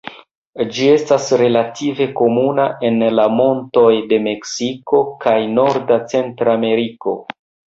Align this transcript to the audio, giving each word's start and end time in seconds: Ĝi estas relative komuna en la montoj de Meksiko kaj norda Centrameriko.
Ĝi 0.75 0.85
estas 0.91 1.27
relative 1.41 2.07
komuna 2.21 2.65
en 2.89 2.97
la 3.19 3.27
montoj 3.41 3.93
de 4.15 4.21
Meksiko 4.29 5.03
kaj 5.27 5.37
norda 5.59 5.99
Centrameriko. 6.15 7.19